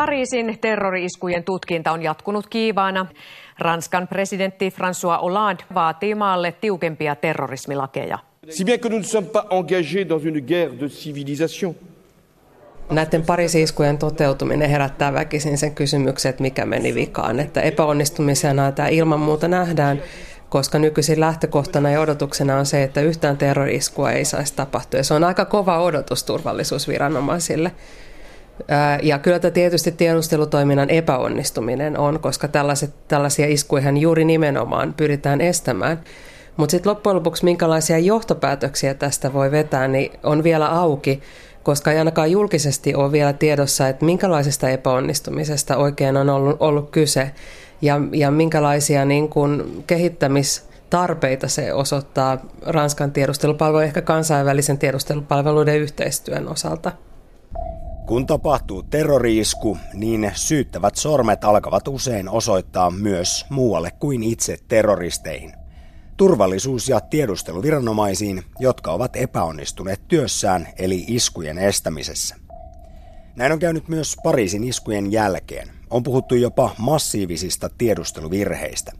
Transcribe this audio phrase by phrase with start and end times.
[0.00, 3.06] Pariisin terrori-iskujen tutkinta on jatkunut kiivaana.
[3.58, 8.18] Ranskan presidentti François Hollande vaatii maalle tiukempia terrorismilakeja.
[8.50, 11.74] Si bien que nous ne sommes pas engagés dans une guerre de civilisation,
[12.90, 13.24] Näiden
[13.98, 17.40] toteutuminen herättää väkisin sen kysymyksen, että mikä meni vikaan.
[17.40, 20.02] Että epäonnistumisena tämä ilman muuta nähdään,
[20.48, 25.00] koska nykyisin lähtökohtana ja odotuksena on se, että yhtään terroriskua ei saisi tapahtua.
[25.00, 27.72] Ja se on aika kova odotus turvallisuusviranomaisille.
[29.02, 36.00] Ja kyllä tämä tietysti tiedustelutoiminnan epäonnistuminen on, koska tällaiset, tällaisia iskuja juuri nimenomaan pyritään estämään.
[36.56, 41.20] Mutta sitten loppujen lopuksi minkälaisia johtopäätöksiä tästä voi vetää, niin on vielä auki,
[41.62, 47.30] koska ei ainakaan julkisesti ole vielä tiedossa, että minkälaisesta epäonnistumisesta oikein on ollut, ollut kyse
[47.82, 56.92] ja, ja minkälaisia niin kuin kehittämistarpeita se osoittaa Ranskan tiedustelupalvelun ehkä kansainvälisen tiedustelupalveluiden yhteistyön osalta.
[58.10, 65.52] Kun tapahtuu terroriisku, niin syyttävät sormet alkavat usein osoittaa myös muualle kuin itse terroristeihin.
[66.16, 72.36] Turvallisuus- ja tiedusteluviranomaisiin, jotka ovat epäonnistuneet työssään eli iskujen estämisessä.
[73.36, 75.68] Näin on käynyt myös Pariisin iskujen jälkeen.
[75.90, 78.92] On puhuttu jopa massiivisista tiedusteluvirheistä.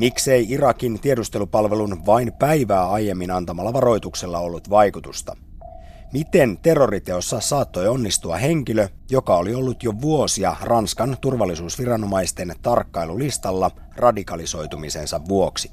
[0.00, 5.36] Miksei Irakin tiedustelupalvelun vain päivää aiemmin antamalla varoituksella ollut vaikutusta–
[6.12, 15.70] Miten terroriteossa saattoi onnistua henkilö, joka oli ollut jo vuosia Ranskan turvallisuusviranomaisten tarkkailulistalla radikalisoitumisensa vuoksi?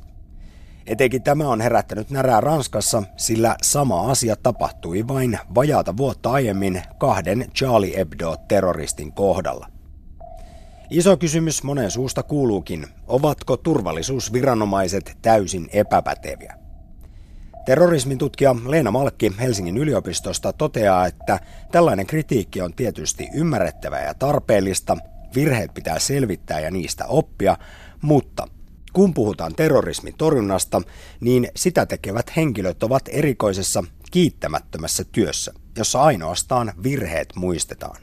[0.87, 7.45] Etenkin tämä on herättänyt närää Ranskassa, sillä sama asia tapahtui vain vajaata vuotta aiemmin kahden
[7.53, 9.67] Charlie Hebdo-terroristin kohdalla.
[10.89, 16.64] Iso kysymys monen suusta kuuluukin, ovatko turvallisuusviranomaiset täysin epäpäteviä?
[17.65, 21.39] Terrorismin tutkija Leena Malkki Helsingin yliopistosta toteaa, että
[21.71, 24.97] tällainen kritiikki on tietysti ymmärrettävää ja tarpeellista,
[25.35, 27.57] virheet pitää selvittää ja niistä oppia,
[28.01, 28.47] mutta
[28.93, 30.81] kun puhutaan terrorismin torjunnasta,
[31.19, 37.97] niin sitä tekevät henkilöt ovat erikoisessa kiittämättömässä työssä, jossa ainoastaan virheet muistetaan.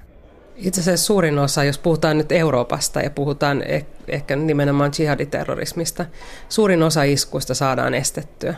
[0.57, 6.07] Itse asiassa suurin osa, jos puhutaan nyt Euroopasta ja puhutaan eh- ehkä nimenomaan jihaditerrorismista,
[6.49, 8.55] suurin osa iskuista saadaan estettyä.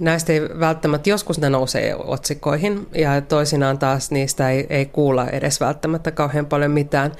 [0.00, 5.60] Näistä ei välttämättä, joskus ne nousee otsikoihin ja toisinaan taas niistä ei, ei kuulla edes
[5.60, 7.12] välttämättä kauhean paljon mitään.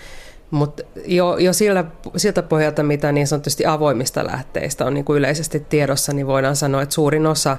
[0.50, 1.84] Mutta jo, jo sillä,
[2.16, 6.82] siltä pohjalta, mitä niin sanotusti avoimista lähteistä on niin kuin yleisesti tiedossa, niin voidaan sanoa,
[6.82, 7.56] että suurin osa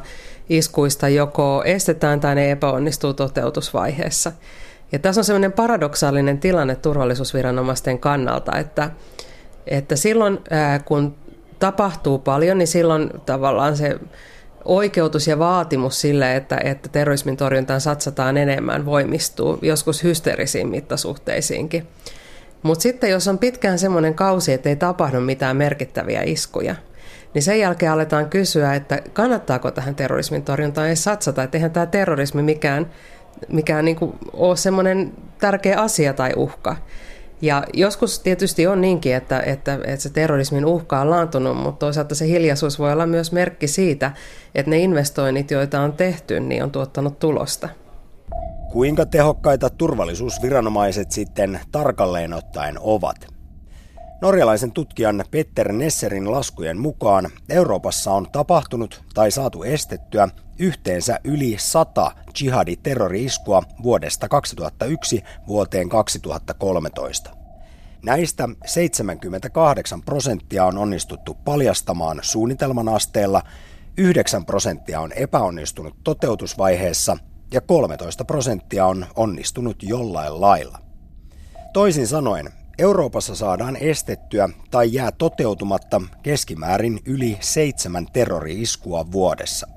[0.50, 4.32] iskuista joko estetään tai ne epäonnistuu toteutusvaiheessa.
[4.92, 8.92] Ja tässä on sellainen paradoksaalinen tilanne turvallisuusviranomaisten kannalta, että,
[9.68, 10.40] että silloin
[10.86, 11.16] kun
[11.60, 14.00] tapahtuu paljon, niin silloin tavallaan se
[14.66, 21.88] oikeutus ja vaatimus sille, että, että terrorismin torjuntaan satsataan enemmän, voimistuu joskus hysteerisiin mittasuhteisiinkin.
[22.64, 26.76] Mutta sitten jos on pitkään semmoinen kausi, että ei tapahdu mitään merkittäviä iskuja,
[27.34, 31.86] niin sen jälkeen aletaan kysyä, että kannattaako tähän terrorismin torjuntaan edes satsata, että eihän tämä
[31.86, 32.92] terrorismi mikään,
[33.48, 33.98] mikään niin
[34.34, 36.76] ole semmoinen tärkeä asia tai uhka.
[37.46, 42.16] Ja joskus tietysti on niinkin, että, että, että se terrorismin uhka on laantunut, mutta toisaalta
[42.16, 44.12] se hiljaisuus voi olla myös merkki siitä,
[44.56, 47.70] että ne investoinnit, joita on tehty, niin on tuottanut tulosta.
[48.72, 53.35] Kuinka tehokkaita turvallisuusviranomaiset sitten tarkalleen ottaen ovat?
[54.26, 62.12] Norjalaisen tutkijan Petter Nesserin laskujen mukaan Euroopassa on tapahtunut tai saatu estettyä yhteensä yli 100
[62.42, 67.30] jihadi-terrori-iskua vuodesta 2001 vuoteen 2013.
[68.06, 73.42] Näistä 78 prosenttia on onnistuttu paljastamaan suunnitelman asteella,
[73.98, 77.18] 9 prosenttia on epäonnistunut toteutusvaiheessa
[77.54, 80.80] ja 13 prosenttia on onnistunut jollain lailla.
[81.74, 89.68] Toisin sanoen, Euroopassa saadaan estettyä tai jää toteutumatta keskimäärin yli seitsemän terrori-iskua vuodessa.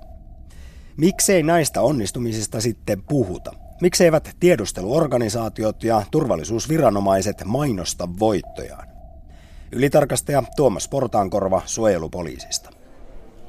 [0.96, 3.52] Miksei näistä onnistumisista sitten puhuta?
[3.80, 8.88] Mikseivät tiedusteluorganisaatiot ja turvallisuusviranomaiset mainosta voittojaan?
[9.72, 12.70] Ylitarkastaja Tuomas Portaankorva suojelupoliisista.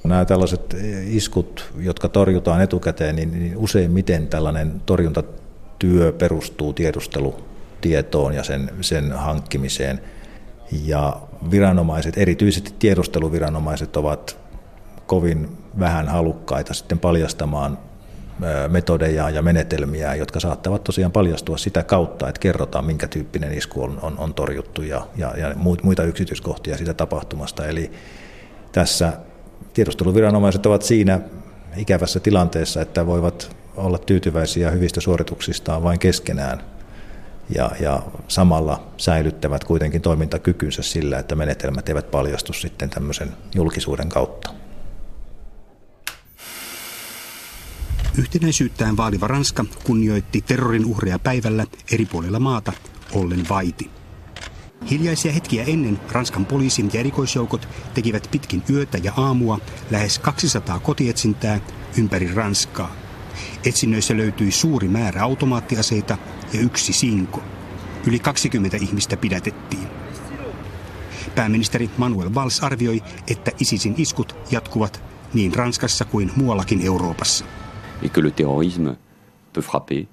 [0.04, 0.75] Nämä tällaiset
[1.07, 6.74] iskut, jotka torjutaan etukäteen, niin useimmiten tällainen torjuntatyö perustuu
[7.81, 10.02] tiedustelutietoon ja sen, sen hankkimiseen.
[10.86, 11.22] Ja
[11.52, 14.38] viranomaiset, erityisesti tiedusteluviranomaiset, ovat
[15.06, 17.78] kovin vähän halukkaita sitten paljastamaan
[18.68, 24.00] metodeja ja menetelmiä, jotka saattavat tosiaan paljastua sitä kautta, että kerrotaan, minkä tyyppinen isku on,
[24.02, 27.66] on, on torjuttu ja, ja, ja muita yksityiskohtia siitä tapahtumasta.
[27.66, 27.92] Eli
[28.72, 29.14] tässä
[29.74, 31.20] tiedusteluviranomaiset ovat siinä
[31.78, 36.62] ikävässä tilanteessa, että voivat olla tyytyväisiä hyvistä suorituksistaan vain keskenään.
[37.56, 44.54] Ja, ja samalla säilyttävät kuitenkin toimintakykynsä sillä, että menetelmät eivät paljastu sitten tämmöisen julkisuuden kautta.
[48.18, 52.74] Yhtenäisyyttään vaaliva Ranska kunnioitti terrorin uhreja päivällä eri puolilla maata
[53.13, 53.90] ollen vaiti.
[54.90, 59.60] Hiljaisia hetkiä ennen Ranskan poliisin ja erikoisjoukot tekivät pitkin yötä ja aamua
[59.92, 61.60] lähes 200 kotietsintää
[61.98, 63.08] ympäri Ranskaa.
[63.66, 66.18] Etsinnöissä löytyi suuri määrä automaattiaseita
[66.54, 67.44] ja yksi sinko.
[68.08, 69.88] Yli 20 ihmistä pidätettiin.
[71.36, 75.02] Pääministeri Manuel Valls arvioi, että ISISin iskut jatkuvat
[75.34, 77.46] niin Ranskassa kuin muuallakin Euroopassa.
[78.02, 78.98] Et que le terrorisme
[79.54, 80.06] peut frapper,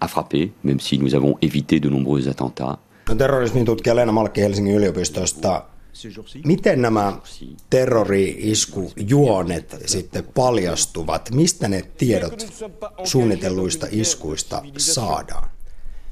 [0.00, 2.78] a frappé, même si nous avons évité de nombreux attentats.
[3.08, 5.64] No, terrorismin tutkija Leena Malkki Helsingin yliopistosta.
[6.44, 7.12] Miten nämä
[7.70, 11.30] terrori-iskujuonet sitten paljastuvat?
[11.30, 12.46] Mistä ne tiedot
[13.04, 15.50] suunnitelluista iskuista saadaan?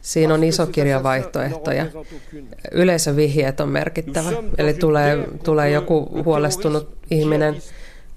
[0.00, 1.87] Siinä on iso kirja vaihtoehtoja.
[2.73, 4.31] Yleisövihjeet on merkittävä.
[4.59, 7.56] Eli tulee, tulee joku huolestunut ihminen,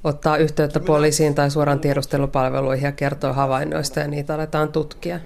[0.04, 5.19] ottaa yhteyttä poliisiin tai suoraan tiedustelupalveluihin ja kertoo havainnoista ja niitä aletaan tutkia.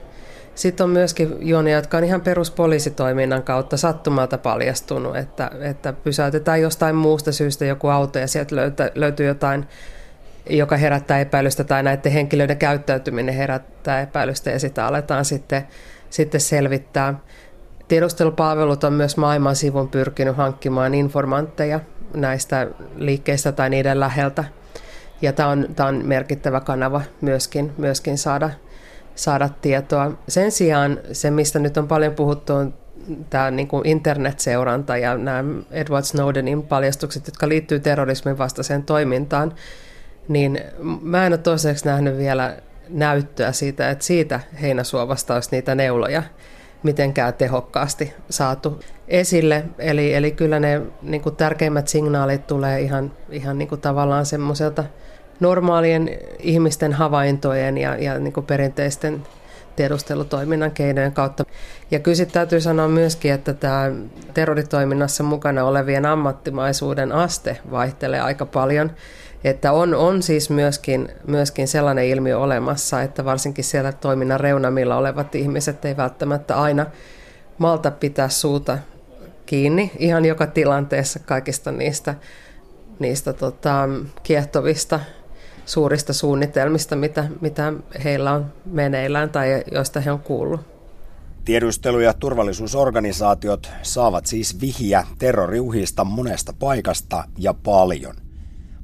[0.55, 6.95] Sitten on myöskin juonia, jotka on ihan peruspoliisitoiminnan kautta sattumalta paljastunut, että, että pysäytetään jostain
[6.95, 9.67] muusta syystä joku auto ja sieltä löytä, löytyy jotain,
[10.49, 15.67] joka herättää epäilystä tai näiden henkilöiden käyttäytyminen herättää epäilystä ja sitä aletaan sitten,
[16.09, 17.19] sitten selvittää.
[17.87, 21.79] Tiedustelupalvelut on myös maailman sivun pyrkinyt hankkimaan informantteja
[22.13, 24.43] näistä liikkeistä tai niiden läheltä.
[25.21, 28.49] Ja tämä on, tämä on merkittävä kanava myöskin, myöskin saada
[29.15, 30.11] saada tietoa.
[30.27, 32.73] Sen sijaan se, mistä nyt on paljon puhuttu, on
[33.29, 39.53] tämä niin kuin internetseuranta ja nämä Edward Snowdenin paljastukset, jotka liittyy terrorismin vastaiseen toimintaan,
[40.27, 40.61] niin
[41.01, 42.57] mä en ole toiseksi nähnyt vielä
[42.89, 46.23] näyttöä siitä, että siitä heinäsuovasta olisi niitä neuloja
[46.83, 49.63] mitenkään tehokkaasti saatu esille.
[49.79, 54.83] Eli, eli kyllä ne niin kuin tärkeimmät signaalit tulee ihan, ihan niin kuin tavallaan semmoiselta
[55.39, 56.09] normaalien
[56.39, 59.21] ihmisten havaintojen ja, ja niin kuin perinteisten
[59.75, 61.45] tiedustelutoiminnan keinojen kautta.
[61.91, 63.91] Ja kyllä täytyy sanoa myöskin, että tämä
[64.33, 68.91] terroritoiminnassa mukana olevien ammattimaisuuden aste vaihtelee aika paljon.
[69.43, 75.35] Että on, on siis myöskin, myöskin sellainen ilmiö olemassa, että varsinkin siellä toiminnan reunamilla olevat
[75.35, 76.85] ihmiset ei välttämättä aina
[77.57, 78.77] malta pitää suuta
[79.45, 82.15] kiinni ihan joka tilanteessa kaikista niistä,
[82.99, 83.89] niistä tota,
[84.23, 84.99] kiehtovista
[85.65, 87.73] suurista suunnitelmista, mitä, mitä
[88.03, 90.61] heillä on meneillään tai joista he on kuullut.
[91.45, 98.15] Tiedustelu- ja turvallisuusorganisaatiot saavat siis vihiä terroriuhista monesta paikasta ja paljon.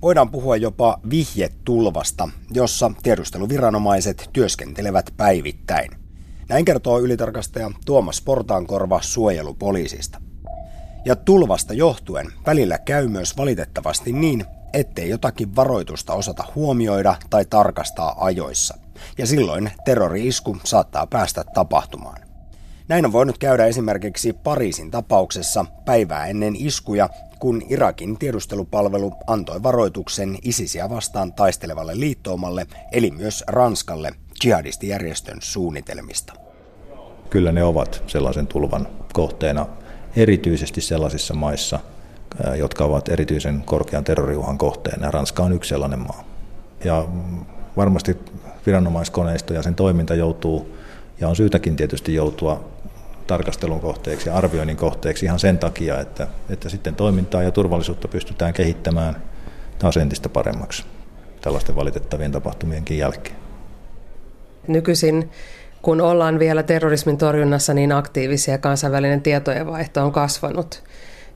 [0.02, 5.92] Voidaan puhua jopa vihjetulvasta, jossa tiedusteluviranomaiset työskentelevät päivittäin.
[6.50, 10.22] Näin kertoo ylitarkastaja Tuomas Portaankorva suojelupoliisista.
[11.06, 18.26] Ja tulvasta johtuen välillä käy myös valitettavasti niin, ettei jotakin varoitusta osata huomioida tai tarkastaa
[18.26, 18.78] ajoissa.
[19.18, 22.22] Ja silloin terrori-isku saattaa päästä tapahtumaan.
[22.88, 30.38] Näin on voinut käydä esimerkiksi Pariisin tapauksessa päivää ennen iskuja, kun Irakin tiedustelupalvelu antoi varoituksen
[30.44, 34.12] ISISiä vastaan taistelevalle liittoumalle, eli myös Ranskalle,
[34.44, 36.34] jihadistijärjestön suunnitelmista.
[37.30, 39.66] Kyllä ne ovat sellaisen tulvan kohteena,
[40.16, 41.80] erityisesti sellaisissa maissa,
[42.58, 45.12] jotka ovat erityisen korkean terroriuhan kohteena.
[45.12, 46.24] Ranska on yksi sellainen maa.
[46.84, 47.08] Ja
[47.78, 48.18] varmasti
[48.66, 50.76] viranomaiskoneisto ja sen toiminta joutuu,
[51.20, 52.70] ja on syytäkin tietysti joutua
[53.28, 58.54] tarkastelun kohteeksi ja arvioinnin kohteeksi ihan sen takia, että, että sitten toimintaa ja turvallisuutta pystytään
[58.54, 59.16] kehittämään
[59.80, 60.86] taas entistä paremmaksi
[61.42, 63.36] tällaisten valitettavien tapahtumienkin jälkeen.
[64.68, 65.30] Nykyisin
[65.82, 70.84] kun ollaan vielä terrorismin torjunnassa niin aktiivisia, kansainvälinen tietojenvaihto on kasvanut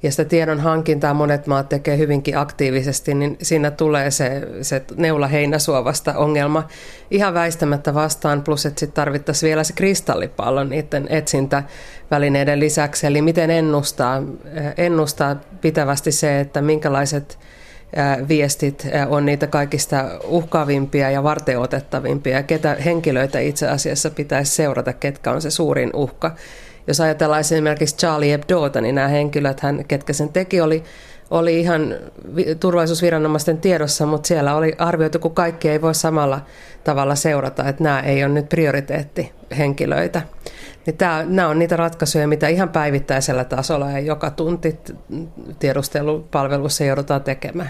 [0.03, 5.27] ja sitä tiedon hankintaa monet maat tekee hyvinkin aktiivisesti, niin siinä tulee se, se neula
[5.27, 6.67] heinäsuovasta ongelma
[7.11, 13.49] ihan väistämättä vastaan, plus että sitten tarvittaisiin vielä se kristallipallo niiden etsintävälineiden lisäksi, eli miten
[13.49, 14.23] ennustaa,
[14.77, 17.39] ennustaa pitävästi se, että minkälaiset
[18.27, 25.41] viestit on niitä kaikista uhkaavimpia ja varteotettavimpia, ketä henkilöitä itse asiassa pitäisi seurata, ketkä on
[25.41, 26.35] se suurin uhka.
[26.87, 30.83] Jos ajatellaan esimerkiksi Charlie Hebdoota, niin nämä henkilöt, hän, ketkä sen teki, oli,
[31.31, 31.95] oli ihan
[32.59, 36.41] turvallisuusviranomaisten tiedossa, mutta siellä oli arvioitu, kun kaikki ei voi samalla
[36.83, 40.21] tavalla seurata, että nämä ei ole nyt prioriteettihenkilöitä.
[40.85, 44.79] Niin tämä, nämä on niitä ratkaisuja, mitä ihan päivittäisellä tasolla ja joka tunti
[45.59, 47.69] tiedustelupalvelussa joudutaan tekemään.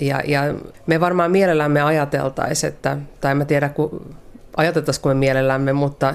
[0.00, 0.54] Ja, ja
[0.86, 4.16] me varmaan mielellämme ajateltaisiin, että, tai en tiedä, kun
[4.56, 6.14] ajateltaisiin me mielellämme, mutta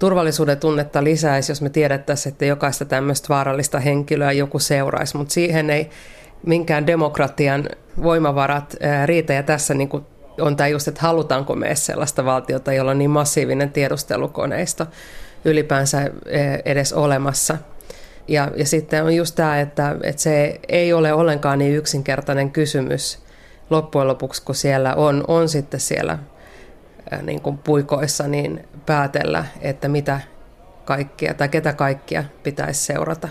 [0.00, 5.70] turvallisuuden tunnetta lisäisi, jos me tiedettäisiin, että jokaista tämmöistä vaarallista henkilöä joku seuraisi, mutta siihen
[5.70, 5.90] ei
[6.46, 7.68] minkään demokratian
[8.02, 8.76] voimavarat
[9.06, 10.06] riitä ja tässä niin kuin
[10.40, 14.86] on tämä just, että halutaanko me sellaista valtiota, jolla on niin massiivinen tiedustelukoneisto
[15.44, 16.10] ylipäänsä
[16.64, 17.58] edes olemassa.
[18.28, 23.18] Ja, ja sitten on just tämä, että, että se ei ole ollenkaan niin yksinkertainen kysymys
[23.70, 26.18] loppujen lopuksi, kun siellä on, on sitten siellä
[27.22, 30.20] niin kuin puikoissa, niin päätellä, että mitä
[30.84, 33.28] kaikkia tai ketä kaikkia pitäisi seurata.